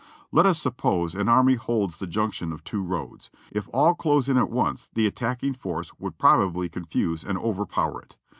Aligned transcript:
Let 0.31 0.47
us 0.47 0.59
suppose 0.59 1.13
an 1.13 1.29
army 1.29 1.53
holds 1.53 1.97
the 1.97 2.07
junction 2.07 2.51
of 2.51 2.63
two 2.63 2.81
roads; 2.81 3.29
if 3.51 3.69
all 3.71 3.93
close 3.93 4.27
in 4.27 4.35
at 4.35 4.49
once, 4.49 4.89
the 4.95 5.05
attacking 5.05 5.53
force 5.53 5.91
would 5.99 6.17
probably 6.17 6.69
confuse 6.69 7.23
and 7.23 7.37
overpower 7.37 8.01
it. 8.01 8.17